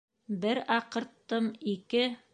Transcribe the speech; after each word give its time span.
Бер 0.45 0.61
аҡырттым, 0.77 1.53
ике... 1.75 2.07